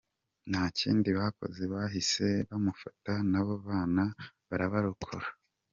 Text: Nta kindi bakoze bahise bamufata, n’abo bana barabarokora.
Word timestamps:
Nta 0.49 0.63
kindi 0.79 1.09
bakoze 1.19 1.61
bahise 1.73 2.25
bamufata, 2.49 3.13
n’abo 3.31 3.53
bana 3.67 4.03
barabarokora. 4.47 5.27